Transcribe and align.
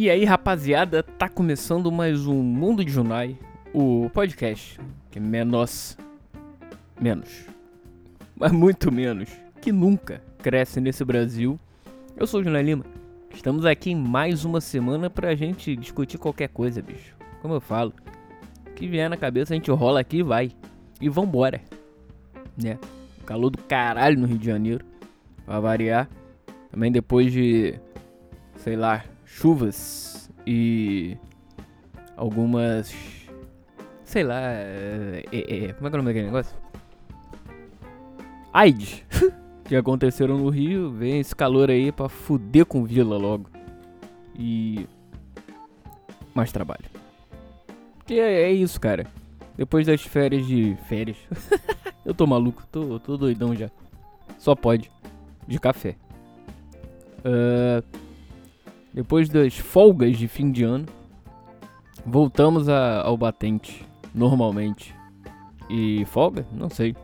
E 0.00 0.08
aí, 0.08 0.24
rapaziada, 0.24 1.02
tá 1.02 1.28
começando 1.28 1.90
mais 1.90 2.24
um 2.24 2.40
Mundo 2.40 2.84
de 2.84 2.92
Junai, 2.92 3.36
o 3.74 4.08
podcast 4.14 4.78
que 5.10 5.18
é 5.18 5.20
menos. 5.20 5.98
menos. 7.00 7.46
Mas 8.36 8.52
muito 8.52 8.92
menos 8.92 9.28
que 9.60 9.72
nunca 9.72 10.22
cresce 10.38 10.80
nesse 10.80 11.04
Brasil. 11.04 11.58
Eu 12.16 12.28
sou 12.28 12.38
o 12.38 12.44
Junai 12.44 12.62
Lima. 12.62 12.84
Estamos 13.34 13.66
aqui 13.66 13.90
em 13.90 13.96
mais 13.96 14.44
uma 14.44 14.60
semana 14.60 15.10
pra 15.10 15.34
gente 15.34 15.74
discutir 15.74 16.16
qualquer 16.16 16.50
coisa, 16.50 16.80
bicho. 16.80 17.16
Como 17.42 17.54
eu 17.54 17.60
falo, 17.60 17.92
o 18.68 18.74
que 18.74 18.86
vier 18.86 19.10
na 19.10 19.16
cabeça 19.16 19.52
a 19.52 19.56
gente 19.56 19.68
rola 19.72 19.98
aqui 19.98 20.18
e 20.18 20.22
vai. 20.22 20.52
E 21.00 21.08
vambora. 21.08 21.60
Né? 22.56 22.78
Calor 23.26 23.50
do 23.50 23.58
caralho 23.58 24.16
no 24.16 24.28
Rio 24.28 24.38
de 24.38 24.46
Janeiro. 24.46 24.84
Pra 25.44 25.58
variar. 25.58 26.08
Também 26.70 26.92
depois 26.92 27.32
de. 27.32 27.74
sei 28.58 28.76
lá, 28.76 29.02
chuvas 29.28 30.30
e 30.46 31.16
algumas. 32.16 32.94
Sei 34.04 34.24
lá. 34.24 34.40
É, 34.40 35.24
é, 35.30 35.64
é, 35.66 35.72
como 35.74 35.86
é 35.86 35.90
que 35.90 35.96
é 35.96 36.00
o 36.00 36.02
nome 36.02 36.06
daquele 36.06 36.26
negócio? 36.26 36.56
AIDS. 38.52 39.04
que 39.66 39.76
aconteceram 39.76 40.38
no 40.38 40.48
Rio. 40.48 40.90
Vem 40.90 41.20
esse 41.20 41.36
calor 41.36 41.70
aí 41.70 41.92
pra 41.92 42.08
fuder 42.08 42.64
com 42.64 42.84
vila 42.84 43.16
logo. 43.16 43.50
E. 44.34 44.86
Mais 46.34 46.50
trabalho. 46.50 46.84
Que 48.06 48.18
é, 48.18 48.44
é 48.44 48.52
isso, 48.52 48.80
cara. 48.80 49.06
Depois 49.56 49.86
das 49.86 50.02
férias 50.02 50.46
de. 50.46 50.76
Férias? 50.88 51.18
Eu 52.04 52.14
tô 52.14 52.26
maluco, 52.26 52.62
tô, 52.72 52.98
tô 52.98 53.18
doidão 53.18 53.54
já. 53.54 53.70
Só 54.38 54.54
pode. 54.54 54.90
De 55.46 55.58
café. 55.58 55.96
Uh, 57.18 57.82
depois 58.92 59.28
das 59.28 59.56
folgas 59.56 60.16
de 60.16 60.26
fim 60.26 60.50
de 60.50 60.64
ano, 60.64 60.86
voltamos 62.04 62.68
a, 62.68 63.02
ao 63.02 63.16
batente, 63.16 63.86
normalmente. 64.14 64.94
E 65.68 66.04
folga? 66.06 66.46
Não 66.52 66.70
sei. 66.70 66.96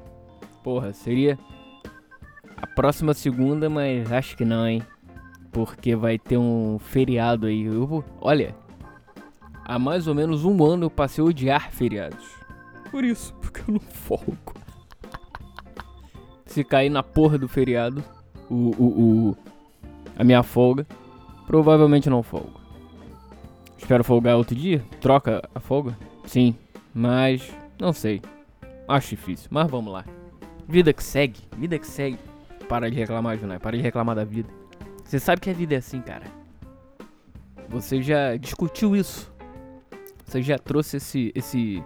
Porra, 0.63 0.93
seria 0.93 1.39
a 2.57 2.67
próxima 2.67 3.13
segunda, 3.13 3.69
mas 3.69 4.11
acho 4.11 4.37
que 4.37 4.45
não, 4.45 4.67
hein? 4.67 4.83
Porque 5.53 5.95
vai 5.95 6.19
ter 6.19 6.39
um 6.39 6.79
feriado 6.79 7.47
aí. 7.47 7.63
Eu 7.63 7.87
vou, 7.87 8.05
olha, 8.21 8.55
há 9.65 9.79
mais 9.79 10.07
ou 10.07 10.15
menos 10.15 10.45
um 10.45 10.65
ano 10.65 10.87
eu 10.87 10.91
passei 10.91 11.23
a 11.23 11.27
odiar 11.27 11.71
feriados. 11.71 12.25
Por 12.91 13.05
isso, 13.05 13.35
porque 13.41 13.61
eu 13.61 13.75
não 13.75 13.81
folgo. 13.81 14.55
Se 16.47 16.65
cair 16.65 16.89
na 16.89 17.03
porra 17.03 17.37
do 17.37 17.49
feriado, 17.49 18.03
o, 18.49 18.55
o, 18.55 19.31
o 19.31 19.37
a 20.17 20.25
minha 20.25 20.43
folga, 20.43 20.87
provavelmente 21.47 22.11
não 22.11 22.23
folgo. 22.23 22.61
Espero 23.79 24.03
folgar 24.03 24.37
outro 24.37 24.55
dia? 24.55 24.83
Troca 25.01 25.43
a 25.55 25.61
folga? 25.61 25.97
Sim, 26.25 26.55
mas 26.95 27.53
não 27.79 27.93
sei. 27.93 28.23
Acho 28.89 29.11
difícil, 29.11 29.49
mas 29.51 29.71
vamos 29.71 29.93
lá. 29.93 30.05
Vida 30.67 30.93
que 30.93 31.03
segue, 31.03 31.41
vida 31.57 31.79
que 31.79 31.87
segue. 31.87 32.19
Para 32.69 32.91
de 32.91 32.97
reclamar, 32.97 33.39
Junai, 33.39 33.59
para 33.59 33.77
de 33.77 33.83
reclamar 33.83 34.17
da 34.17 34.25
vida. 34.25 34.49
Você 35.05 35.19
sabe 35.19 35.41
que 35.41 35.51
a 35.51 35.53
vida 35.53 35.75
é 35.75 35.79
assim, 35.79 36.01
cara. 36.01 36.25
Você 37.69 38.03
já 38.03 38.37
discutiu 38.37 38.97
isso. 38.97 39.33
Você 40.25 40.41
já 40.41 40.59
trouxe 40.59 40.97
esse, 40.97 41.33
esse 41.35 41.83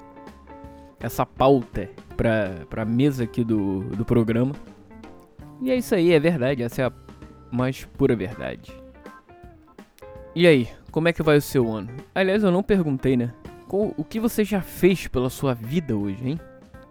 essa 1.01 1.27
pauta 1.27 1.91
pra, 2.17 2.65
pra 2.69 2.85
mesa 2.85 3.25
aqui 3.25 3.43
do, 3.43 3.81
do 3.81 4.05
programa. 4.05 4.55
E 5.61 5.71
é 5.71 5.77
isso 5.77 5.95
aí, 5.95 6.13
é 6.13 6.21
verdade. 6.21 6.63
Essa 6.63 6.83
é 6.83 6.85
a 6.87 6.93
mais 7.51 7.85
pura 7.85 8.15
verdade. 8.15 8.73
E 10.39 10.47
aí, 10.47 10.69
como 10.93 11.09
é 11.09 11.13
que 11.13 11.21
vai 11.21 11.37
o 11.37 11.43
seu 11.43 11.69
ano? 11.69 11.89
Aliás, 12.15 12.45
eu 12.45 12.53
não 12.53 12.63
perguntei, 12.63 13.17
né? 13.17 13.35
O 13.69 14.05
que 14.05 14.21
você 14.21 14.45
já 14.45 14.61
fez 14.61 15.09
pela 15.09 15.29
sua 15.29 15.53
vida 15.53 15.97
hoje, 15.97 16.29
hein? 16.29 16.41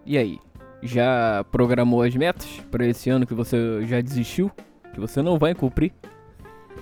E 0.06 0.18
aí, 0.18 0.38
já 0.84 1.46
programou 1.50 2.02
as 2.02 2.14
metas 2.14 2.46
para 2.70 2.86
esse 2.86 3.10
ano 3.10 3.26
que 3.26 3.34
você 3.34 3.86
já 3.86 4.02
desistiu? 4.02 4.52
Que 4.94 5.00
você 5.00 5.22
não 5.22 5.40
vai 5.40 5.56
cumprir? 5.56 5.94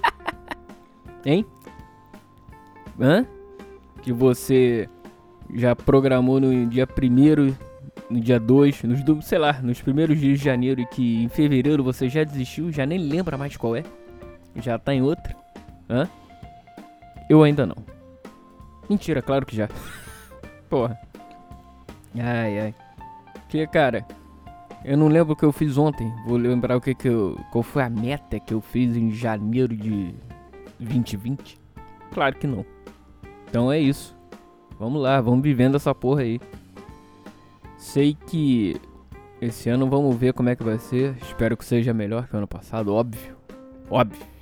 hein? 1.24 1.46
Hã? 3.00 3.28
Que 4.02 4.12
você 4.12 4.90
já 5.54 5.76
programou 5.76 6.40
no 6.40 6.66
dia 6.66 6.88
1 6.88 7.56
no 8.10 8.20
dia 8.20 8.40
2, 8.40 8.82
nos, 8.86 9.24
sei 9.28 9.38
lá, 9.38 9.54
nos 9.62 9.84
primeiros 9.84 10.20
dias 10.20 10.40
de 10.40 10.46
janeiro 10.46 10.82
e 10.82 10.88
que 10.88 11.24
em 11.24 11.30
fevereiro 11.30 11.84
você 11.84 12.10
já 12.10 12.24
desistiu, 12.24 12.72
já 12.72 12.88
nem 12.88 12.98
lembra 12.98 13.38
mais 13.38 13.56
qual 13.56 13.76
é, 13.76 13.84
já 14.56 14.80
tá 14.80 14.96
em 14.96 15.04
outra, 15.04 15.36
hã? 15.88 16.10
Eu 17.30 17.44
ainda 17.44 17.66
não. 17.66 17.78
Mentira, 18.90 19.22
claro 19.22 19.46
que 19.46 19.56
já. 19.56 19.68
Porra. 20.70 20.98
Ai, 22.18 22.60
ai. 22.60 22.76
Que, 23.50 23.66
cara, 23.68 24.06
eu 24.84 24.98
não 24.98 25.08
lembro 25.08 25.34
o 25.34 25.36
que 25.36 25.44
eu 25.44 25.52
fiz 25.52 25.78
ontem. 25.78 26.14
Vou 26.26 26.38
lembrar 26.38 26.78
o 26.78 26.82
que 26.82 26.94
que 26.94 27.08
eu... 27.08 27.40
Qual 27.52 27.64
foi 27.64 27.84
a 27.84 27.90
meta 27.90 28.40
que 28.40 28.54
eu 28.54 28.62
fiz 28.62 28.96
em 28.96 29.12
janeiro 29.12 29.76
de 29.76 30.14
2020? 30.80 31.60
Claro 32.14 32.36
que 32.36 32.48
não. 32.48 32.66
Então 33.50 33.72
é 33.72 33.80
isso. 33.80 34.16
Vamos 34.80 35.02
lá, 35.02 35.20
vamos 35.22 35.42
vivendo 35.42 35.76
essa 35.76 35.96
porra 35.96 36.22
aí. 36.22 36.40
Sei 37.78 38.16
que 38.28 38.76
esse 39.42 39.70
ano 39.70 39.88
vamos 39.90 40.16
ver 40.16 40.34
como 40.34 40.50
é 40.50 40.56
que 40.56 40.64
vai 40.64 40.78
ser. 40.78 41.16
Espero 41.22 41.58
que 41.58 41.66
seja 41.66 41.94
melhor 41.94 42.28
que 42.28 42.36
o 42.36 42.38
ano 42.38 42.48
passado, 42.48 42.94
óbvio. 42.94 43.36
Óbvio. 43.90 44.35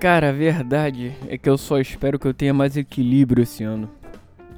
Cara, 0.00 0.30
a 0.30 0.32
verdade 0.32 1.14
é 1.28 1.36
que 1.36 1.46
eu 1.46 1.58
só 1.58 1.78
espero 1.78 2.18
que 2.18 2.26
eu 2.26 2.32
tenha 2.32 2.54
mais 2.54 2.74
equilíbrio 2.74 3.42
esse 3.42 3.62
ano. 3.62 3.86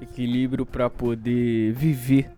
Equilíbrio 0.00 0.64
para 0.64 0.88
poder 0.88 1.72
viver. 1.72 2.30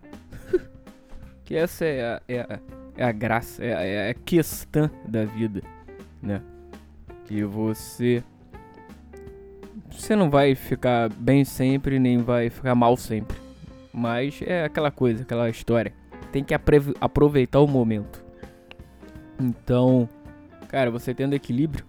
que 1.45 1.55
essa 1.55 1.85
é 1.85 2.01
a, 2.03 2.21
é 2.27 2.39
a, 2.39 2.59
é 2.97 3.03
a 3.05 3.11
graça, 3.11 3.63
é 3.63 3.75
a, 3.75 3.81
é 3.83 4.09
a 4.09 4.13
questão 4.15 4.89
da 5.07 5.23
vida, 5.23 5.61
né? 6.19 6.41
Que 7.25 7.43
você 7.43 8.23
você 9.91 10.15
não 10.15 10.31
vai 10.31 10.55
ficar 10.55 11.07
bem 11.09 11.45
sempre, 11.45 11.99
nem 11.99 12.17
vai 12.17 12.49
ficar 12.49 12.73
mal 12.73 12.97
sempre. 12.97 13.37
Mas 13.93 14.41
é 14.41 14.63
aquela 14.65 14.89
coisa, 14.89 15.21
aquela 15.21 15.47
história. 15.47 15.93
Tem 16.31 16.43
que 16.43 16.55
aproveitar 16.99 17.59
o 17.59 17.67
momento. 17.67 18.25
Então, 19.39 20.09
cara, 20.67 20.89
você 20.89 21.13
tendo 21.13 21.33
equilíbrio, 21.35 21.85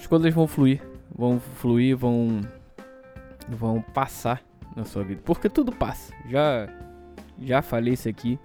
as 0.00 0.06
coisas 0.06 0.32
vão 0.32 0.46
fluir. 0.46 0.80
Vão 1.14 1.38
fluir, 1.38 1.94
vão. 1.96 2.40
vão 3.48 3.82
passar 3.82 4.42
na 4.74 4.84
sua 4.84 5.04
vida. 5.04 5.20
Porque 5.24 5.48
tudo 5.48 5.70
passa. 5.72 6.12
Já. 6.28 6.68
Já 7.38 7.62
falei 7.62 7.94
isso 7.94 8.08
aqui. 8.08 8.38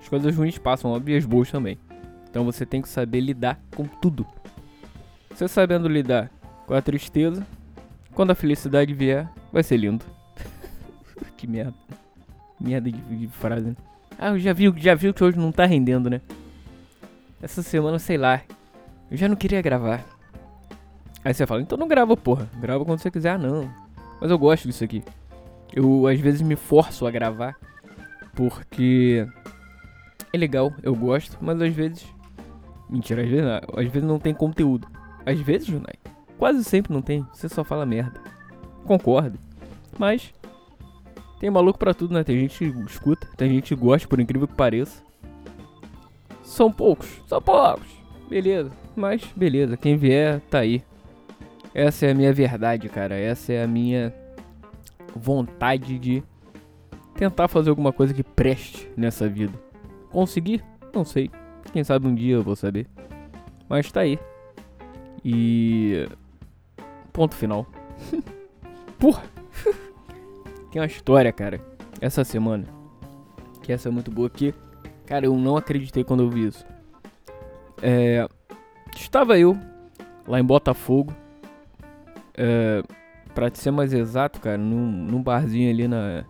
As 0.00 0.08
coisas 0.08 0.36
ruins 0.36 0.58
passam, 0.58 0.90
óbvio, 0.92 1.14
e 1.14 1.18
as 1.18 1.24
boas 1.24 1.50
também. 1.50 1.78
Então 2.28 2.44
você 2.44 2.66
tem 2.66 2.82
que 2.82 2.88
saber 2.88 3.20
lidar 3.20 3.58
com 3.74 3.84
tudo. 3.84 4.26
Você 5.30 5.48
sabendo 5.48 5.88
lidar 5.88 6.30
com 6.66 6.74
a 6.74 6.82
tristeza, 6.82 7.46
quando 8.14 8.30
a 8.30 8.34
felicidade 8.34 8.94
vier, 8.94 9.28
vai 9.52 9.62
ser 9.62 9.76
lindo 9.76 10.04
que 11.36 11.46
merda. 11.46 11.74
Merda 12.60 12.90
de, 12.90 12.98
de 12.98 13.28
frase. 13.28 13.68
Né? 13.68 13.76
Ah, 14.18 14.28
eu 14.28 14.38
já 14.38 14.52
vi, 14.52 14.72
já 14.76 14.94
viu 14.94 15.12
que 15.12 15.24
hoje 15.24 15.38
não 15.38 15.50
tá 15.50 15.64
rendendo, 15.66 16.08
né? 16.08 16.20
Essa 17.42 17.62
semana, 17.62 17.98
sei 17.98 18.16
lá. 18.16 18.42
Eu 19.10 19.16
já 19.16 19.28
não 19.28 19.36
queria 19.36 19.60
gravar. 19.60 20.13
Aí 21.24 21.32
você 21.32 21.46
fala, 21.46 21.62
então 21.62 21.78
não 21.78 21.88
grava, 21.88 22.16
porra. 22.16 22.48
Grava 22.60 22.84
quando 22.84 22.98
você 22.98 23.10
quiser. 23.10 23.30
Ah, 23.30 23.38
não. 23.38 23.70
Mas 24.20 24.30
eu 24.30 24.38
gosto 24.38 24.66
disso 24.66 24.84
aqui. 24.84 25.02
Eu 25.72 26.06
às 26.06 26.20
vezes 26.20 26.42
me 26.42 26.54
forço 26.54 27.06
a 27.06 27.10
gravar. 27.10 27.56
Porque 28.34 29.26
é 30.32 30.36
legal, 30.36 30.72
eu 30.82 30.94
gosto, 30.94 31.38
mas 31.40 31.60
às 31.62 31.72
vezes. 31.72 32.04
Mentira, 32.90 33.22
às 33.22 33.28
vezes, 33.28 33.44
não, 33.44 33.80
às 33.80 33.88
vezes 33.88 34.08
não 34.08 34.18
tem 34.18 34.34
conteúdo. 34.34 34.86
Às 35.24 35.40
vezes, 35.40 35.66
Junai, 35.66 35.94
quase 36.36 36.62
sempre 36.62 36.92
não 36.92 37.00
tem. 37.00 37.26
Você 37.32 37.48
só 37.48 37.64
fala 37.64 37.86
merda. 37.86 38.20
Concordo. 38.84 39.38
Mas 39.98 40.34
tem 41.40 41.50
maluco 41.50 41.78
pra 41.78 41.94
tudo, 41.94 42.12
né? 42.12 42.24
Tem 42.24 42.38
gente 42.40 42.58
que 42.58 42.80
escuta, 42.80 43.26
tem 43.36 43.50
gente 43.50 43.74
que 43.74 43.80
gosta, 43.80 44.06
por 44.06 44.20
incrível 44.20 44.48
que 44.48 44.54
pareça. 44.54 45.02
São 46.42 46.70
poucos, 46.70 47.22
são 47.26 47.40
poucos. 47.40 47.86
Beleza, 48.28 48.70
mas 48.94 49.24
beleza, 49.34 49.76
quem 49.76 49.96
vier 49.96 50.40
tá 50.50 50.58
aí. 50.58 50.82
Essa 51.74 52.06
é 52.06 52.10
a 52.12 52.14
minha 52.14 52.32
verdade, 52.32 52.88
cara. 52.88 53.16
Essa 53.16 53.52
é 53.52 53.64
a 53.64 53.66
minha 53.66 54.14
vontade 55.14 55.98
de 55.98 56.22
tentar 57.16 57.48
fazer 57.48 57.70
alguma 57.70 57.92
coisa 57.92 58.14
que 58.14 58.22
preste 58.22 58.88
nessa 58.96 59.28
vida. 59.28 59.52
Conseguir? 60.10 60.64
Não 60.94 61.04
sei. 61.04 61.30
Quem 61.72 61.82
sabe 61.82 62.06
um 62.06 62.14
dia 62.14 62.34
eu 62.34 62.42
vou 62.42 62.54
saber. 62.54 62.86
Mas 63.68 63.90
tá 63.90 64.00
aí. 64.00 64.18
E. 65.24 66.08
Ponto 67.12 67.34
final. 67.34 67.66
Porra! 68.98 69.22
Tem 70.70 70.80
uma 70.80 70.86
história, 70.86 71.32
cara, 71.32 71.60
essa 72.00 72.24
semana. 72.24 72.66
Que 73.62 73.72
essa 73.72 73.88
é 73.88 73.92
muito 73.92 74.10
boa 74.10 74.28
aqui. 74.28 74.54
Cara, 75.06 75.26
eu 75.26 75.36
não 75.36 75.56
acreditei 75.56 76.04
quando 76.04 76.22
eu 76.22 76.30
vi 76.30 76.48
isso. 76.48 76.64
É, 77.82 78.26
estava 78.96 79.38
eu 79.38 79.58
lá 80.26 80.38
em 80.38 80.44
Botafogo. 80.44 81.14
É, 82.36 82.82
pra 83.34 83.50
ser 83.54 83.70
mais 83.70 83.92
exato, 83.92 84.40
cara, 84.40 84.58
num, 84.58 84.86
num 84.86 85.22
barzinho 85.22 85.70
ali 85.70 85.88
na. 85.88 86.24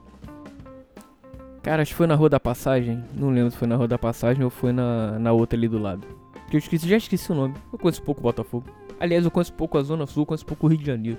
Cara, 1.62 1.82
acho 1.82 1.92
que 1.92 1.96
foi 1.96 2.06
na 2.06 2.14
Rua 2.14 2.28
da 2.28 2.40
Passagem. 2.40 3.02
Não 3.14 3.30
lembro 3.30 3.50
se 3.50 3.56
foi 3.56 3.66
na 3.66 3.76
Rua 3.76 3.88
da 3.88 3.98
Passagem 3.98 4.44
ou 4.44 4.50
foi 4.50 4.72
na, 4.72 5.18
na 5.18 5.32
outra 5.32 5.58
ali 5.58 5.66
do 5.66 5.78
lado. 5.78 6.06
Que 6.50 6.56
eu 6.56 6.58
esqueci, 6.58 6.86
já 6.88 6.96
esqueci 6.96 7.32
o 7.32 7.34
nome. 7.34 7.54
Eu 7.72 7.78
conheço 7.78 8.02
pouco 8.02 8.20
Botafogo. 8.20 8.66
Aliás, 9.00 9.24
eu 9.24 9.30
conheço 9.30 9.52
pouco 9.54 9.78
a 9.78 9.82
Zona 9.82 10.06
Sul, 10.06 10.26
conheço 10.26 10.44
pouco 10.44 10.66
o 10.66 10.68
Rio 10.68 10.78
de 10.78 10.86
Janeiro. 10.86 11.18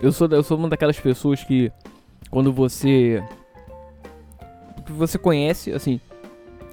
Eu 0.00 0.12
sou, 0.12 0.28
eu 0.28 0.42
sou 0.42 0.56
uma 0.56 0.68
daquelas 0.68 0.98
pessoas 0.98 1.42
que 1.42 1.70
quando 2.30 2.52
você 2.52 3.22
você 4.88 5.16
conhece 5.16 5.72
assim 5.72 6.00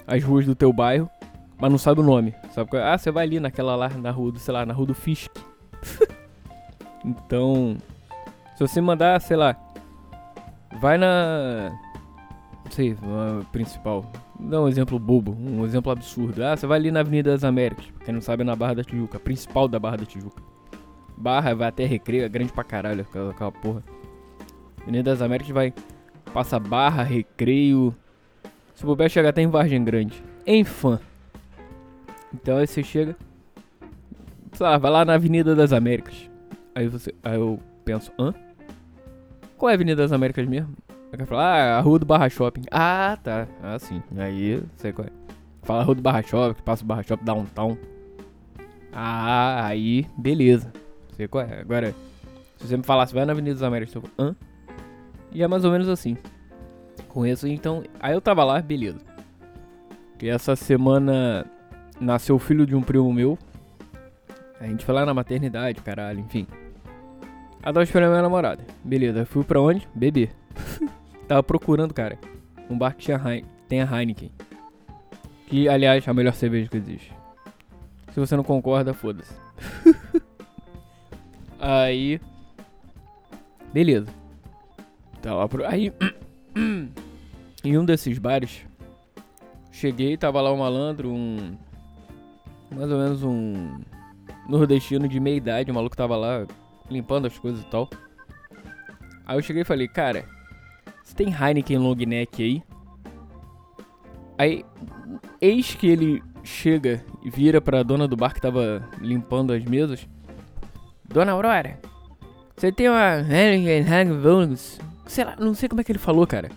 as 0.06 0.24
ruas 0.24 0.45
do 0.45 0.56
teu 0.56 0.74
bairro, 0.74 1.09
mas 1.57 1.71
não 1.71 1.77
sabe 1.77 2.01
o 2.01 2.03
nome. 2.03 2.36
Sabe? 2.51 2.77
Ah, 2.77 2.98
você 2.98 3.12
vai 3.12 3.25
ali 3.25 3.39
naquela 3.39 3.75
lá 3.75 3.89
na 3.89 4.12
rua 4.12 4.31
do, 4.31 4.39
sei 4.39 4.53
lá, 4.53 4.65
na 4.65 4.74
rua 4.74 4.88
do 4.88 4.94
Fisk. 4.94 5.31
então, 7.03 7.77
se 8.56 8.59
você 8.59 8.81
mandar, 8.81 9.19
sei 9.21 9.38
lá, 9.38 9.56
vai 10.80 10.98
na 10.98 11.71
não 12.63 12.71
sei, 12.71 12.98
na 13.01 13.44
principal. 13.51 14.09
Dá 14.39 14.62
um 14.62 14.68
exemplo 14.68 14.98
bobo, 14.98 15.36
um 15.38 15.65
exemplo 15.65 15.92
absurdo. 15.92 16.44
Ah, 16.44 16.56
você 16.56 16.65
vai 16.65 16.80
ali 16.80 16.89
na 16.89 17.01
Avenida 17.01 17.31
das 17.31 17.44
Américas, 17.44 17.86
quem 18.03 18.13
não 18.13 18.21
sabe 18.21 18.44
é 18.44 18.45
na 18.45 18.56
Barra 18.56 18.75
da 18.75 18.83
Tijuca, 18.83 19.18
a 19.18 19.19
principal 19.19 19.68
da 19.68 19.77
Barra 19.77 19.98
da 19.98 20.06
Tijuca. 20.06 20.42
Barra 21.18 21.53
vai 21.53 21.68
até 21.68 21.86
Recreio, 21.86 22.24
é 22.24 22.30
grande 22.30 22.51
pra 22.51 22.63
caralho 22.63 23.01
aquela, 23.01 23.31
aquela 23.31 23.51
porra. 23.51 23.83
Avenida 24.81 25.12
das 25.12 25.21
Américas 25.21 25.53
vai. 25.53 25.74
Passa 26.33 26.59
Barra, 26.59 27.03
Recreio. 27.03 27.95
Se 28.74 28.83
puder 28.83 29.09
chegar 29.09 29.30
até 29.30 29.42
em 29.42 29.48
Vargem 29.48 29.83
Grande. 29.83 30.24
Em 30.45 30.63
fã. 30.63 31.00
Então 32.33 32.57
aí 32.57 32.65
você 32.65 32.81
chega. 32.81 33.15
Sei 34.53 34.65
lá, 34.65 34.77
vai 34.77 34.89
lá 34.89 35.06
na 35.06 35.13
Avenida 35.13 35.53
das 35.53 35.71
Américas. 35.71 36.31
Aí 36.75 36.88
você. 36.88 37.13
Aí 37.23 37.35
eu 37.35 37.59
penso, 37.83 38.12
hã? 38.19 38.33
Qual 39.57 39.69
é 39.69 39.73
a 39.73 39.75
Avenida 39.75 40.01
das 40.01 40.12
Américas 40.12 40.47
mesmo? 40.47 40.75
Aí 41.12 41.19
eu 41.19 41.27
falo, 41.27 41.41
ah, 41.41 41.77
a 41.77 41.81
rua 41.81 42.00
do 42.00 42.06
Barra 42.06 42.29
Shopping. 42.29 42.63
Ah, 42.71 43.18
tá. 43.21 43.47
Ah, 43.62 43.77
sim. 43.77 44.01
Aí, 44.18 44.63
sei 44.77 44.94
qual 44.94 45.07
é. 45.07 45.12
Fala 45.62 45.83
rua 45.83 45.95
do 45.95 46.01
Barra 46.01 46.23
Shopping, 46.23 46.62
passa 46.63 46.83
o 46.83 46.88
Barra 46.88 47.03
Shopping 47.03 47.25
downtown. 47.25 47.77
Ah, 48.91 49.65
aí, 49.65 50.07
beleza. 50.18 50.71
Sei 51.15 51.27
qual 51.27 51.44
é. 51.44 51.62
Agora, 51.62 51.94
se 52.57 52.68
você 52.68 52.77
me 52.77 52.83
falasse, 52.83 53.13
vai 53.13 53.25
na 53.25 53.33
Avenida 53.33 53.53
das 53.53 53.63
Américas, 53.63 53.94
eu 53.95 54.01
falo, 54.01 54.13
hã? 54.17 54.35
E 55.31 55.44
é 55.44 55.47
mais 55.47 55.63
ou 55.63 55.71
menos 55.71 55.88
assim. 55.88 56.17
Isso, 57.25 57.47
então. 57.47 57.83
Aí 58.00 58.13
eu 58.13 58.21
tava 58.21 58.44
lá, 58.44 58.62
beleza. 58.62 59.00
E 60.21 60.29
essa 60.29 60.56
semana 60.56 61.45
nasceu 62.00 62.35
o 62.35 62.39
filho 62.39 62.65
de 62.65 62.75
um 62.75 62.81
primo 62.81 63.12
meu. 63.12 63.38
A 64.59 64.67
gente 64.67 64.85
foi 64.85 64.94
lá 64.94 65.06
na 65.06 65.13
maternidade, 65.13 65.81
caralho, 65.81 66.19
enfim. 66.19 66.45
Aí 67.63 67.74
tava 67.74 67.84
esperando 67.84 68.12
minha 68.12 68.22
namorada. 68.22 68.63
Beleza, 68.84 69.25
fui 69.25 69.44
pra 69.44 69.62
onde? 69.62 69.88
Beber. 69.94 70.31
tava 71.28 71.44
procurando, 71.44 71.94
cara, 71.94 72.18
um 72.69 72.78
bar 72.78 72.96
que 72.96 73.04
tinha 73.04 73.18
Heine 73.18 73.46
tem 73.72 73.81
a 73.81 73.86
Heineken. 73.86 74.30
Que, 75.48 75.69
aliás, 75.69 76.06
é 76.06 76.10
a 76.10 76.13
melhor 76.13 76.34
cerveja 76.34 76.69
que 76.69 76.75
existe. 76.75 77.13
Se 78.12 78.19
você 78.19 78.36
não 78.36 78.44
concorda, 78.44 78.94
foda-se. 78.94 79.34
Aí. 81.58 82.19
Beleza. 83.72 84.08
Tá 85.22 85.34
lá 85.34 85.48
pro. 85.48 85.66
Aí. 85.66 85.94
em 87.63 87.78
um 87.78 87.86
desses 87.86 88.18
bares. 88.18 88.66
Cheguei, 89.72 90.18
tava 90.18 90.42
lá 90.42 90.52
um 90.52 90.58
malandro, 90.58 91.10
um. 91.10 91.56
Mais 92.69 92.92
ou 92.92 92.98
menos 92.98 93.24
um. 93.24 93.80
Nordestino 94.50 95.08
de 95.08 95.19
meia 95.19 95.38
idade, 95.38 95.72
o 95.72 95.74
maluco 95.74 95.96
tava 95.96 96.18
lá 96.18 96.46
limpando 96.91 97.25
as 97.25 97.38
coisas 97.39 97.61
e 97.61 97.65
tal. 97.65 97.89
Aí 99.25 99.38
eu 99.38 99.41
cheguei 99.41 99.61
e 99.61 99.65
falei, 99.65 99.88
cara, 99.88 100.25
você 101.03 101.15
tem 101.15 101.33
Heineken 101.33 101.77
long 101.77 101.95
neck 101.95 102.43
aí? 102.43 102.63
Aí, 104.38 104.65
eis 105.39 105.73
que 105.73 105.88
ele 105.88 106.23
chega 106.43 107.05
e 107.23 107.29
vira 107.29 107.61
pra 107.61 107.83
dona 107.83 108.07
do 108.07 108.17
bar 108.17 108.33
que 108.33 108.41
tava 108.41 108.88
limpando 108.99 109.53
as 109.53 109.63
mesas. 109.63 110.07
Dona 111.07 111.31
Aurora, 111.31 111.79
você 112.55 112.71
tem 112.71 112.89
uma 112.89 113.19
Heineken 113.19 114.11
long 114.21 114.55
Sei 115.05 115.23
lá, 115.23 115.35
não 115.38 115.53
sei 115.53 115.67
como 115.67 115.81
é 115.81 115.83
que 115.83 115.91
ele 115.91 115.99
falou, 115.99 116.25
cara. 116.25 116.49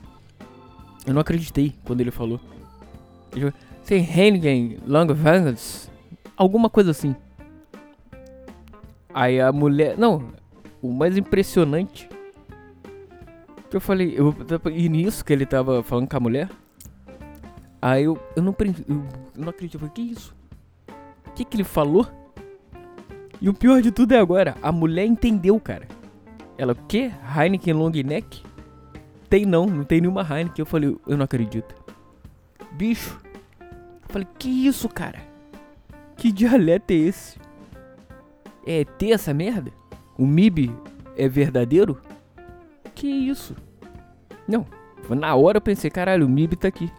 Eu 1.07 1.13
não 1.13 1.21
acreditei 1.21 1.75
quando 1.85 2.01
ele 2.01 2.11
falou. 2.11 2.41
Tem 3.85 4.03
Heineken 4.03 4.79
long? 4.87 5.07
Alguma 6.37 6.71
coisa 6.71 6.93
assim. 6.93 7.15
Aí 9.15 9.41
a 9.41 9.53
mulher. 9.53 9.97
Não, 9.97 10.33
o 10.83 10.93
mais 10.93 11.17
impressionante. 11.17 12.09
Que 13.71 13.77
eu 13.77 13.81
falei. 13.81 14.13
Eu, 14.19 14.35
e 14.73 14.89
nisso 14.89 15.25
que 15.25 15.33
ele 15.33 15.47
tava 15.47 15.85
falando 15.85 16.09
com 16.09 16.17
a 16.17 16.21
mulher. 16.21 16.51
Aí 17.81 18.05
eu, 18.05 18.19
eu, 18.35 18.43
não, 18.43 18.55
eu, 18.59 18.75
eu 18.89 19.05
não 19.37 19.51
acredito. 19.51 19.75
Eu 19.75 19.81
falei, 19.81 19.95
que 19.95 20.03
isso? 20.03 20.35
O 21.29 21.33
que, 21.33 21.45
que 21.45 21.57
ele 21.57 21.65
falou? 21.65 22.07
E 23.41 23.49
o 23.49 23.55
pior 23.55 23.81
de 23.81 23.93
tudo 23.93 24.13
é 24.13 24.19
agora. 24.19 24.57
A 24.61 24.73
mulher 24.73 25.05
entendeu, 25.05 25.61
cara. 25.61 25.87
Ela, 26.59 26.73
o 26.73 26.87
quê? 26.87 27.13
Heineken 27.37 27.75
long 27.75 27.91
neck? 27.91 28.43
Tem 29.29 29.45
não, 29.45 29.67
não 29.67 29.85
tem 29.85 30.01
nenhuma 30.01 30.23
Heineken. 30.23 30.63
Eu 30.63 30.67
falei, 30.67 30.97
eu 31.07 31.17
não 31.17 31.25
acredito. 31.25 31.75
Bicho. 32.73 33.21
Eu 33.61 34.09
falei, 34.09 34.27
que 34.39 34.49
isso, 34.49 34.89
cara? 34.89 35.21
Que 36.17 36.33
dialeto 36.33 36.93
é 36.93 36.97
esse? 36.97 37.39
É 38.67 38.85
ter 38.85 39.11
essa 39.11 39.35
merda? 39.35 39.71
O 40.19 40.27
MIB 40.27 40.75
é 41.17 41.29
verdadeiro? 41.29 42.01
Que 42.95 43.07
isso? 43.07 43.55
Não, 44.47 44.67
na 45.11 45.35
hora 45.35 45.59
eu 45.59 45.63
pensei, 45.63 45.91
caralho, 45.91 46.27
o 46.27 46.29
MIB 46.29 46.57
tá 46.57 46.69
aqui. 46.69 46.91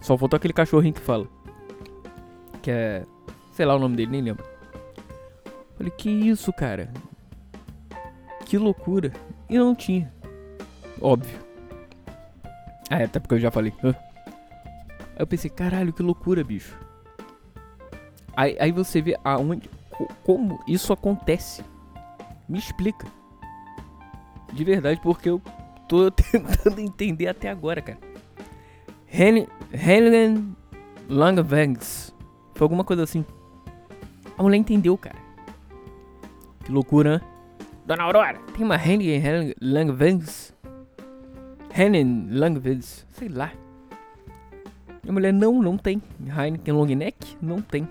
Só 0.00 0.16
faltou 0.16 0.36
aquele 0.36 0.52
cachorrinho 0.52 0.94
que 0.94 1.00
fala. 1.00 1.26
Que 2.62 2.70
é. 2.70 3.06
Sei 3.52 3.64
lá 3.64 3.74
o 3.74 3.78
nome 3.78 3.96
dele, 3.96 4.10
nem 4.10 4.22
lembro. 4.22 4.44
Falei, 5.76 5.92
que 5.96 6.10
isso, 6.10 6.52
cara? 6.52 6.92
Que 8.44 8.58
loucura. 8.58 9.12
E 9.48 9.58
não 9.58 9.74
tinha. 9.74 10.12
Óbvio. 11.00 11.38
Ah, 12.90 13.00
é, 13.00 13.04
até 13.04 13.18
porque 13.18 13.34
eu 13.34 13.40
já 13.40 13.50
falei. 13.50 13.72
Aí 13.82 13.94
eu 15.18 15.26
pensei, 15.26 15.50
caralho, 15.50 15.92
que 15.92 16.02
loucura, 16.02 16.44
bicho. 16.44 16.76
Aí, 18.36 18.56
aí 18.58 18.72
você 18.72 19.00
vê 19.00 19.16
aonde. 19.24 19.68
Como 20.24 20.60
isso 20.66 20.92
acontece. 20.92 21.64
Me 22.48 22.58
explica. 22.58 23.06
De 24.52 24.64
verdade, 24.64 25.00
porque 25.02 25.28
eu 25.28 25.40
tô 25.88 26.10
tentando 26.12 26.80
entender 26.80 27.28
até 27.28 27.48
agora, 27.48 27.80
cara. 27.80 27.98
Helen 29.08 30.56
Langvangs. 31.08 32.14
Foi 32.54 32.64
alguma 32.64 32.84
coisa 32.84 33.02
assim. 33.02 33.24
A 34.36 34.42
mulher 34.42 34.58
entendeu, 34.58 34.96
cara. 34.98 35.18
Que 36.64 36.72
loucura, 36.72 37.18
né? 37.18 37.20
Dona 37.86 38.02
Aurora, 38.04 38.38
tem 38.54 38.64
uma 38.64 38.76
Helen 38.76 39.54
Langvangs? 39.60 40.54
Helen 41.76 42.28
Langvangs, 42.30 43.06
sei 43.10 43.28
lá. 43.28 43.52
A 45.06 45.12
mulher, 45.12 45.32
não, 45.32 45.60
não 45.60 45.76
tem. 45.76 46.02
Heineken 46.26 46.72
long 46.72 46.86
neck? 46.86 47.36
Não 47.42 47.60
tem. 47.60 47.86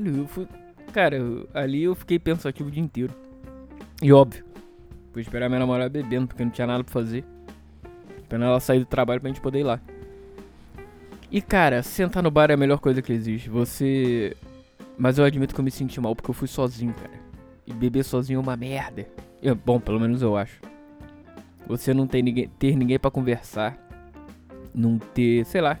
Caralho, 0.00 0.16
eu 0.16 0.26
fui. 0.26 0.48
Cara, 0.92 1.16
eu, 1.16 1.48
ali 1.54 1.82
eu 1.82 1.94
fiquei 1.94 2.18
pensativo 2.18 2.68
o 2.68 2.72
dia 2.72 2.82
inteiro. 2.82 3.14
E 4.02 4.12
óbvio, 4.12 4.44
fui 5.12 5.22
esperar 5.22 5.48
minha 5.48 5.60
namorada 5.60 5.90
bebendo, 5.90 6.26
porque 6.26 6.42
não 6.42 6.50
tinha 6.50 6.66
nada 6.66 6.82
pra 6.82 6.92
fazer. 6.92 7.24
Esperando 8.18 8.46
ela 8.46 8.60
sair 8.60 8.80
do 8.80 8.86
trabalho 8.86 9.20
pra 9.20 9.28
gente 9.28 9.40
poder 9.40 9.60
ir 9.60 9.64
lá. 9.64 9.80
E 11.30 11.40
cara, 11.40 11.82
sentar 11.82 12.22
no 12.22 12.30
bar 12.30 12.50
é 12.50 12.54
a 12.54 12.56
melhor 12.56 12.78
coisa 12.78 13.02
que 13.02 13.12
existe. 13.12 13.48
Você. 13.50 14.36
Mas 14.98 15.18
eu 15.18 15.24
admito 15.24 15.54
que 15.54 15.60
eu 15.60 15.64
me 15.64 15.70
senti 15.70 16.00
mal 16.00 16.16
porque 16.16 16.30
eu 16.30 16.34
fui 16.34 16.48
sozinho, 16.48 16.94
cara. 16.94 17.20
E 17.66 17.72
beber 17.72 18.04
sozinho 18.04 18.38
é 18.38 18.40
uma 18.40 18.56
merda. 18.56 19.06
Eu, 19.42 19.54
bom, 19.54 19.78
pelo 19.78 20.00
menos 20.00 20.22
eu 20.22 20.36
acho. 20.36 20.60
Você 21.66 21.94
não 21.94 22.06
tem 22.06 22.22
ninguém, 22.22 22.48
ter 22.58 22.76
ninguém 22.76 22.98
para 22.98 23.10
conversar. 23.10 23.78
Não 24.74 24.98
ter, 24.98 25.44
sei 25.46 25.60
lá. 25.60 25.78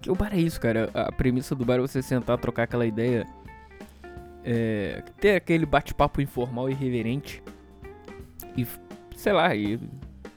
Que 0.00 0.10
o 0.10 0.14
bar 0.14 0.32
é 0.32 0.38
isso, 0.38 0.60
cara. 0.60 0.88
A 0.94 1.12
premissa 1.12 1.54
do 1.54 1.64
bar 1.64 1.76
é 1.76 1.80
você 1.80 2.00
sentar, 2.00 2.38
trocar 2.38 2.62
aquela 2.62 2.86
ideia 2.86 3.26
é, 4.46 5.02
ter 5.20 5.34
aquele 5.34 5.66
bate-papo 5.66 6.22
informal 6.22 6.68
e 6.68 6.72
irreverente. 6.72 7.42
E, 8.56 8.64
sei 9.16 9.32
lá, 9.32 9.54
e 9.54 9.78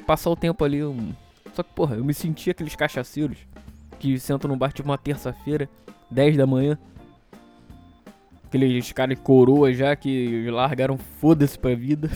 passar 0.08 0.32
o 0.32 0.36
tempo 0.36 0.66
ali. 0.66 0.84
Um... 0.84 1.14
Só 1.54 1.62
que, 1.62 1.72
porra, 1.74 1.96
eu 1.96 2.04
me 2.04 2.14
senti 2.14 2.50
aqueles 2.50 2.76
cachaceiros 2.76 3.38
que 4.00 4.20
sentam 4.20 4.50
no 4.50 4.58
bar 4.58 4.74
tipo 4.74 4.90
uma 4.90 4.98
terça-feira, 4.98 5.70
10 6.10 6.38
da 6.38 6.48
manhã. 6.48 6.78
Aqueles 8.46 8.92
caras 8.92 9.16
de 9.16 9.22
coroa 9.22 9.72
já 9.72 9.96
que 9.96 10.50
largaram 10.50 10.98
foda-se 10.98 11.60
pra 11.60 11.76
vida. 11.76 12.10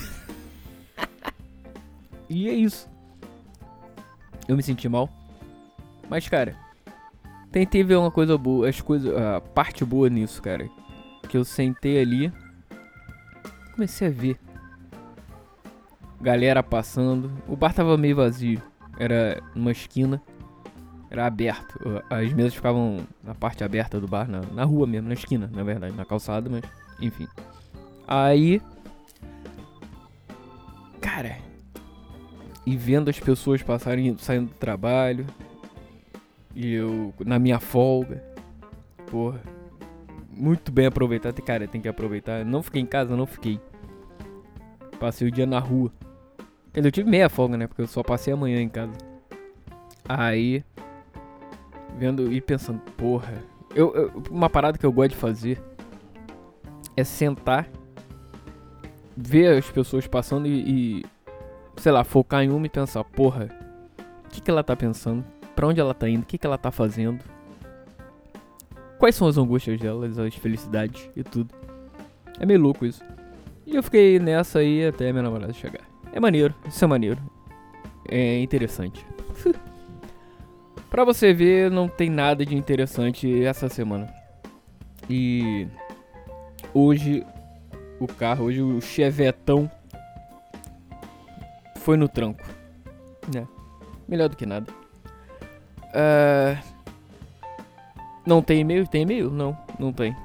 e 2.28 2.50
é 2.50 2.54
isso. 2.54 2.90
Eu 4.48 4.58
me 4.58 4.64
senti 4.64 4.90
mal. 4.90 5.08
Mas, 6.10 6.28
cara, 6.28 6.56
tentei 7.52 7.84
ver 7.84 7.98
uma 7.98 8.10
coisa 8.10 8.36
boa, 8.36 8.68
as 8.68 8.82
coisas, 8.82 9.16
a 9.16 9.40
parte 9.40 9.86
boa 9.86 10.10
nisso, 10.10 10.42
cara 10.42 10.68
que 11.34 11.38
eu 11.38 11.44
sentei 11.44 12.00
ali 12.00 12.32
comecei 13.74 14.08
a 14.08 14.12
ver 14.12 14.40
galera 16.22 16.62
passando. 16.62 17.32
O 17.48 17.56
bar 17.56 17.74
tava 17.74 17.98
meio 17.98 18.16
vazio. 18.16 18.62
Era 19.00 19.42
numa 19.56 19.72
esquina. 19.72 20.22
Era 21.10 21.26
aberto. 21.26 21.80
As 22.08 22.32
mesas 22.34 22.54
ficavam 22.54 23.06
na 23.24 23.34
parte 23.34 23.64
aberta 23.64 24.00
do 24.00 24.08
bar, 24.08 24.28
na, 24.28 24.42
na 24.54 24.64
rua 24.64 24.88
mesmo, 24.88 25.08
na 25.08 25.16
esquina, 25.16 25.50
na 25.52 25.64
verdade, 25.64 25.96
na 25.96 26.06
calçada, 26.06 26.50
mas 26.52 26.62
enfim. 27.02 27.28
Aí. 28.08 28.62
Cara. 31.02 31.40
E 32.64 32.78
vendo 32.78 33.10
as 33.10 33.20
pessoas 33.20 33.64
passarem 33.64 34.16
saindo 34.20 34.50
do 34.50 34.56
trabalho. 34.56 35.26
E 36.56 36.74
eu 36.74 37.12
na 37.26 37.40
minha 37.40 37.60
folga. 37.60 38.24
Porra. 39.12 39.42
Muito 40.36 40.72
bem 40.72 40.88
aproveitado. 40.88 41.42
Cara, 41.42 41.68
tem 41.68 41.82
que 41.82 41.88
aproveitar. 41.88 42.44
Não 42.44 42.64
fiquei 42.64 42.82
em 42.82 42.86
casa, 42.86 43.16
não 43.16 43.26
fiquei. 43.26 43.60
Passei 45.00 45.28
o 45.28 45.32
dia 45.32 45.46
na 45.46 45.60
rua. 45.60 45.92
Eu 46.74 46.92
tive 46.92 47.10
meia 47.10 47.30
folga, 47.30 47.56
né? 47.56 47.68
Porque 47.68 47.82
eu 47.82 47.88
só 47.88 48.02
passei 48.02 48.34
amanhã 48.34 48.62
em 48.62 48.70
casa. 48.70 48.94
Aí. 50.08 50.64
Vendo 51.98 52.32
e 52.32 52.42
pensando, 52.42 52.80
porra. 52.98 53.44
Eu, 53.76 53.94
eu, 53.96 54.24
uma 54.30 54.50
parada 54.50 54.78
que 54.78 54.86
eu 54.86 54.92
gosto 54.92 55.12
de 55.12 55.18
fazer 55.18 55.62
é 56.96 57.04
sentar, 57.04 57.68
ver 59.16 59.58
as 59.58 59.70
pessoas 59.70 60.06
passando 60.08 60.48
e, 60.48 61.00
e 61.00 61.06
sei 61.78 61.92
lá, 61.92 62.04
focar 62.04 62.44
em 62.44 62.52
uma 62.52 62.66
e 62.66 62.70
pensar, 62.70 63.04
porra, 63.04 63.50
o 64.26 64.30
que, 64.30 64.42
que 64.42 64.50
ela 64.50 64.64
tá 64.64 64.76
pensando? 64.76 65.24
Pra 65.56 65.68
onde 65.68 65.80
ela 65.80 65.94
tá 65.94 66.08
indo? 66.08 66.24
O 66.24 66.26
que, 66.26 66.38
que 66.38 66.46
ela 66.46 66.58
tá 66.58 66.72
fazendo? 66.72 67.24
Quais 69.04 69.16
são 69.16 69.28
as 69.28 69.38
angústias 69.38 69.78
delas, 69.82 70.18
as 70.18 70.34
felicidades 70.36 71.10
e 71.14 71.26
tudo. 71.26 71.54
É 72.40 72.46
meio 72.46 72.62
louco 72.62 72.86
isso. 72.86 73.04
E 73.68 73.76
eu 73.76 73.84
fiquei 73.84 74.18
nessa 74.18 74.60
aí 74.60 74.88
até 74.88 75.12
minha 75.12 75.24
namorada 75.24 75.52
chegar. 75.52 75.82
É 76.14 76.22
maneiro, 76.22 76.56
isso 76.66 76.86
é 76.86 76.88
maneiro. 76.88 77.22
É 78.08 78.40
interessante. 78.40 79.06
pra 80.90 81.04
você 81.04 81.34
ver, 81.34 81.70
não 81.70 81.90
tem 81.90 82.10
nada 82.10 82.46
de 82.46 82.56
interessante 82.56 83.44
essa 83.44 83.68
semana. 83.68 84.08
E 85.10 85.68
hoje 86.74 87.26
o 88.00 88.08
carro, 88.08 88.46
hoje 88.46 88.62
o 88.62 88.80
Chevetão 88.80 89.70
foi 91.80 91.98
no 91.98 92.08
tranco. 92.08 92.48
Né? 93.36 93.46
Melhor 94.08 94.30
do 94.30 94.38
que 94.38 94.46
nada. 94.46 94.72
Uh, 95.90 96.73
não 98.26 98.42
tem 98.42 98.62
e-mail? 98.62 98.88
Tem 98.88 99.02
e-mail? 99.04 99.30
Não, 99.30 99.58
não 99.80 99.92
tem. 99.92 100.16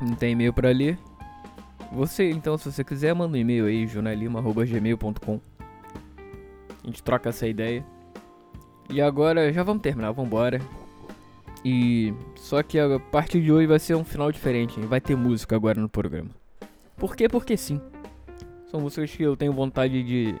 Não 0.00 0.14
tem 0.14 0.32
e-mail 0.32 0.52
pra 0.52 0.70
ler. 0.70 0.98
Você, 1.92 2.30
então, 2.30 2.58
se 2.58 2.70
você 2.70 2.84
quiser, 2.84 3.14
manda 3.14 3.36
um 3.36 3.40
e-mail 3.40 3.66
aí, 3.66 3.86
jornalima.gmail.com. 3.86 5.40
A 6.82 6.86
gente 6.86 7.02
troca 7.02 7.30
essa 7.30 7.46
ideia. 7.46 7.84
E 8.90 9.00
agora, 9.00 9.52
já 9.52 9.62
vamos 9.62 9.82
terminar, 9.82 10.12
vamos 10.12 10.28
embora. 10.28 10.60
E 11.64 12.14
só 12.36 12.62
que 12.62 12.78
a 12.78 12.98
partir 12.98 13.42
de 13.42 13.50
hoje 13.50 13.66
vai 13.66 13.78
ser 13.78 13.94
um 13.94 14.04
final 14.04 14.30
diferente, 14.30 14.78
hein? 14.78 14.86
vai 14.86 15.00
ter 15.00 15.16
música 15.16 15.56
agora 15.56 15.80
no 15.80 15.88
programa. 15.88 16.30
Por 16.96 17.16
quê? 17.16 17.28
Porque 17.28 17.56
sim. 17.56 17.80
São 18.70 18.80
músicas 18.80 19.10
que 19.10 19.22
eu 19.22 19.36
tenho 19.36 19.52
vontade 19.52 20.02
de 20.02 20.34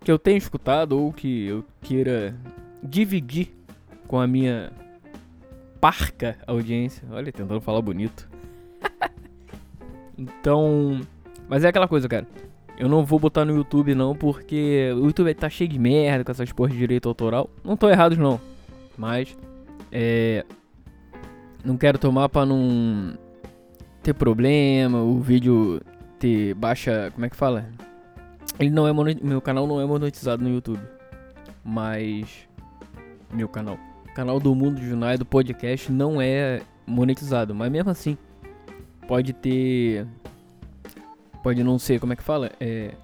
que 0.00 0.10
eu 0.10 0.18
tenho 0.18 0.38
escutado 0.38 0.98
ou 0.98 1.12
que 1.12 1.46
eu 1.46 1.64
queira 1.82 2.34
dividir 2.82 3.52
com 4.06 4.20
a 4.20 4.26
minha 4.26 4.72
parca 5.80 6.36
audiência. 6.46 7.06
Olha, 7.10 7.32
tentando 7.32 7.60
falar 7.60 7.80
bonito. 7.80 8.28
então, 10.16 11.00
mas 11.48 11.64
é 11.64 11.68
aquela 11.68 11.88
coisa, 11.88 12.08
cara. 12.08 12.26
Eu 12.78 12.88
não 12.88 13.04
vou 13.04 13.18
botar 13.18 13.44
no 13.44 13.54
YouTube 13.54 13.94
não, 13.94 14.14
porque 14.14 14.92
o 14.94 15.06
YouTube 15.06 15.32
tá 15.34 15.48
cheio 15.48 15.68
de 15.68 15.78
merda 15.78 16.24
com 16.24 16.30
essas 16.30 16.52
porras 16.52 16.74
de 16.74 16.78
direito 16.78 17.08
autoral. 17.08 17.48
Não 17.64 17.76
tô 17.76 17.88
errados 17.88 18.18
não, 18.18 18.40
mas 18.98 19.36
é 19.90 20.44
não 21.64 21.76
quero 21.76 21.98
tomar 21.98 22.28
para 22.28 22.46
não 22.46 23.18
ter 24.02 24.14
problema, 24.14 25.00
o 25.00 25.20
vídeo 25.20 25.80
ter 26.18 26.54
baixa, 26.54 27.10
como 27.12 27.26
é 27.26 27.30
que 27.30 27.36
fala? 27.36 27.68
Ele 28.58 28.70
não 28.70 28.86
é 28.86 28.92
meu 28.92 29.40
canal 29.40 29.66
não 29.66 29.80
é 29.80 29.84
monetizado 29.84 30.44
no 30.44 30.48
YouTube, 30.48 30.80
mas 31.64 32.48
meu 33.32 33.48
canal, 33.48 33.78
canal 34.16 34.40
do 34.40 34.54
Mundo 34.54 34.80
Junai 34.80 35.18
do 35.18 35.26
podcast 35.26 35.92
não 35.92 36.22
é 36.22 36.62
monetizado, 36.86 37.54
mas 37.54 37.70
mesmo 37.70 37.90
assim 37.90 38.16
pode 39.06 39.34
ter 39.34 40.06
pode 41.42 41.62
não 41.62 41.78
ser, 41.78 42.00
como 42.00 42.14
é 42.14 42.16
que 42.16 42.22
fala? 42.22 42.50
É 42.58 42.94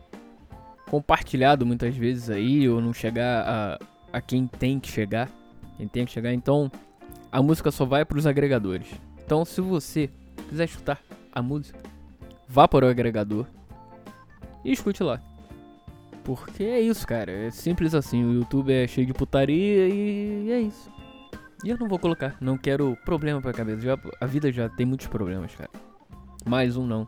compartilhado 0.88 1.66
muitas 1.66 1.94
vezes 1.94 2.30
aí 2.30 2.66
ou 2.66 2.80
não 2.80 2.94
chegar 2.94 3.44
a, 3.46 3.78
a 4.10 4.20
quem 4.22 4.46
tem 4.46 4.80
que 4.80 4.90
chegar, 4.90 5.28
quem 5.76 5.86
tem 5.86 6.06
que 6.06 6.12
chegar. 6.12 6.32
Então, 6.32 6.72
a 7.30 7.42
música 7.42 7.70
só 7.70 7.84
vai 7.84 8.06
para 8.06 8.16
os 8.16 8.26
agregadores. 8.26 8.86
Então, 9.22 9.44
se 9.44 9.60
você 9.60 10.08
quiser 10.48 10.64
escutar 10.64 10.98
a 11.30 11.42
música, 11.42 11.78
vá 12.48 12.66
para 12.66 12.86
o 12.86 12.88
agregador 12.88 13.44
e 14.64 14.72
escute 14.72 15.02
lá. 15.02 15.20
Porque 16.24 16.64
é 16.64 16.80
isso, 16.80 17.06
cara. 17.06 17.30
É 17.30 17.50
simples 17.50 17.94
assim. 17.94 18.24
O 18.24 18.32
YouTube 18.32 18.72
é 18.72 18.86
cheio 18.86 19.06
de 19.06 19.12
putaria 19.12 19.88
e 19.88 20.50
é 20.50 20.60
isso. 20.60 21.01
E 21.64 21.70
eu 21.70 21.78
não 21.78 21.88
vou 21.88 21.98
colocar. 21.98 22.36
Não 22.40 22.58
quero 22.58 22.96
problema 23.04 23.40
pra 23.40 23.52
cabeça. 23.52 23.80
Já, 23.80 23.98
a 24.20 24.26
vida 24.26 24.50
já 24.50 24.68
tem 24.68 24.84
muitos 24.84 25.06
problemas, 25.06 25.54
cara. 25.54 25.70
Mais 26.44 26.76
um 26.76 26.86
não. 26.86 27.06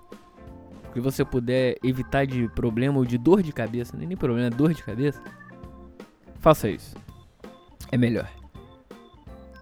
Se 0.93 1.01
você 1.01 1.25
puder 1.25 1.77
evitar 1.83 2.25
de 2.25 2.49
problema 2.51 2.99
ou 2.99 3.05
de 3.05 3.19
dor 3.19 3.43
de 3.43 3.53
cabeça, 3.53 3.97
nem, 3.97 4.07
nem 4.07 4.17
problema, 4.17 4.47
é 4.47 4.51
dor 4.51 4.73
de 4.73 4.83
cabeça. 4.83 5.21
Faça 6.39 6.69
isso. 6.69 6.95
É 7.91 7.97
melhor. 7.97 8.31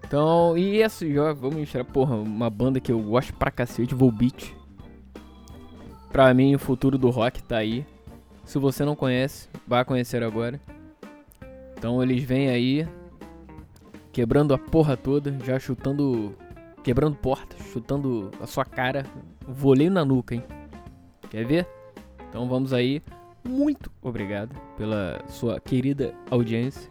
Então, 0.03 0.55
e 0.55 0.77
esse 0.77 1.11
jogo, 1.11 1.41
vamos 1.41 1.57
mostrar, 1.57 1.83
porra, 1.83 2.15
uma 2.15 2.47
banda 2.47 2.79
que 2.79 2.91
eu 2.91 2.99
gosto 2.99 3.33
pra 3.33 3.49
cacete, 3.49 3.95
Volbeat. 3.95 4.55
Pra 6.11 6.31
mim, 6.35 6.53
o 6.53 6.59
futuro 6.59 6.99
do 6.99 7.09
rock 7.09 7.41
tá 7.41 7.57
aí. 7.57 7.83
Se 8.45 8.59
você 8.59 8.85
não 8.85 8.95
conhece, 8.95 9.49
vá 9.65 9.83
conhecer 9.83 10.21
agora. 10.21 10.61
Então, 11.75 12.03
eles 12.03 12.21
vêm 12.21 12.49
aí, 12.49 12.87
quebrando 14.13 14.53
a 14.53 14.57
porra 14.59 14.95
toda, 14.95 15.35
já 15.43 15.59
chutando, 15.59 16.37
quebrando 16.83 17.17
portas, 17.17 17.59
chutando 17.73 18.29
a 18.39 18.45
sua 18.45 18.63
cara, 18.63 19.05
voleio 19.45 19.91
na 19.91 20.05
nuca, 20.05 20.35
hein. 20.35 20.43
Quer 21.29 21.45
ver? 21.45 21.67
Então, 22.29 22.47
vamos 22.47 22.71
aí. 22.71 23.01
Muito 23.43 23.91
obrigado 24.01 24.55
pela 24.77 25.19
sua 25.27 25.59
querida 25.59 26.13
audiência. 26.29 26.89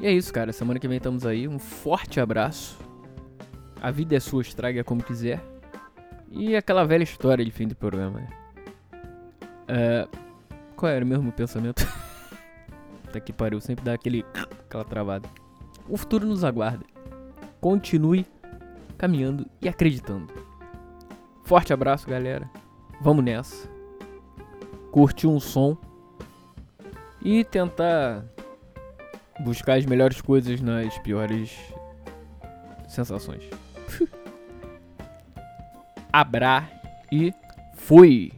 E 0.00 0.06
é 0.06 0.10
isso, 0.10 0.32
cara. 0.32 0.52
Semana 0.52 0.80
que 0.80 0.88
vem 0.88 0.96
estamos 0.96 1.26
aí. 1.26 1.46
Um 1.46 1.58
forte 1.58 2.18
abraço. 2.18 2.78
A 3.80 3.90
vida 3.90 4.16
é 4.16 4.20
sua, 4.20 4.40
estraga 4.40 4.82
como 4.82 5.02
quiser. 5.02 5.44
E 6.30 6.56
aquela 6.56 6.84
velha 6.84 7.04
história 7.04 7.44
de 7.44 7.50
fim 7.50 7.68
do 7.68 7.76
programa. 7.76 8.26
Uh, 9.68 10.08
qual 10.74 10.90
era 10.90 11.04
o 11.04 11.08
mesmo 11.08 11.30
pensamento? 11.30 11.86
Tá 13.12 13.20
que 13.20 13.32
pariu, 13.32 13.60
sempre 13.60 13.84
dá 13.84 13.94
aquele 13.94 14.26
aquela 14.66 14.84
travada. 14.84 15.28
O 15.88 15.96
futuro 15.96 16.26
nos 16.26 16.44
aguarda. 16.44 16.84
Continue 17.60 18.26
caminhando 18.98 19.46
e 19.60 19.68
acreditando. 19.68 20.32
Forte 21.44 21.72
abraço, 21.72 22.08
galera. 22.08 22.50
Vamos 23.00 23.24
nessa. 23.24 23.68
Curtir 24.90 25.26
um 25.26 25.38
som 25.38 25.76
e 27.22 27.44
tentar 27.44 28.24
buscar 29.40 29.78
as 29.78 29.86
melhores 29.86 30.20
coisas 30.20 30.60
nas 30.60 30.98
piores 30.98 31.56
sensações. 32.88 33.44
Abra 36.12 36.68
e 37.12 37.32
fui! 37.74 38.35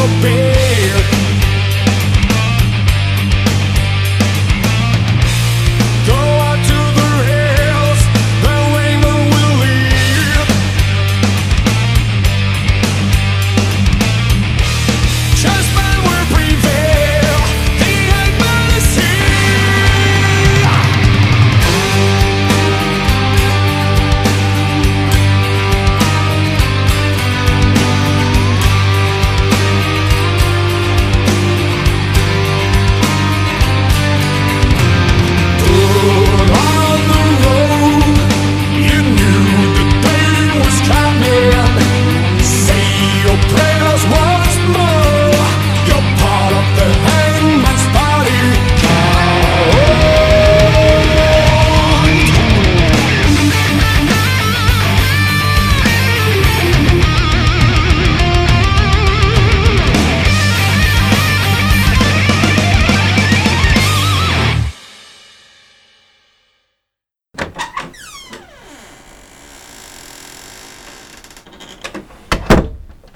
your 0.00 0.22
bed. 0.22 0.39